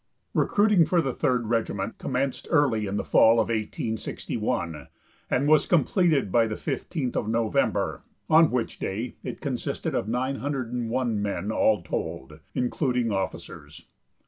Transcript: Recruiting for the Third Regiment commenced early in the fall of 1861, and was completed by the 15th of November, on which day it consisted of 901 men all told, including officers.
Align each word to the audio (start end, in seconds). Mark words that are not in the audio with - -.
Recruiting 0.33 0.83
for 0.83 0.99
the 0.99 1.13
Third 1.13 1.45
Regiment 1.45 1.99
commenced 1.99 2.47
early 2.49 2.87
in 2.87 2.97
the 2.97 3.03
fall 3.03 3.33
of 3.33 3.49
1861, 3.49 4.87
and 5.29 5.47
was 5.47 5.67
completed 5.67 6.31
by 6.31 6.47
the 6.47 6.55
15th 6.55 7.15
of 7.15 7.27
November, 7.29 8.01
on 8.27 8.49
which 8.49 8.79
day 8.79 9.13
it 9.23 9.41
consisted 9.41 9.93
of 9.93 10.07
901 10.07 11.21
men 11.21 11.51
all 11.51 11.83
told, 11.83 12.39
including 12.55 13.11
officers. 13.11 13.85